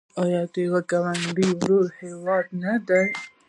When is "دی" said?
2.87-3.05